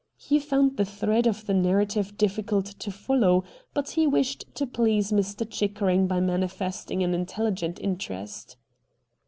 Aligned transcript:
He 0.17 0.39
found 0.39 0.77
the 0.77 0.83
thread 0.83 1.27
of 1.27 1.45
the 1.45 1.53
narrative 1.53 2.17
difficult 2.17 2.65
to 2.65 2.89
follow, 2.89 3.43
but 3.75 3.91
he 3.91 4.07
wished 4.07 4.45
to 4.55 4.65
please 4.65 5.11
Mr. 5.11 5.47
Chickering 5.47 6.07
by 6.07 6.19
manifesting 6.19 7.03
an 7.03 7.13
intelligent 7.13 7.77
in 7.77 7.97
terest. 7.97 8.55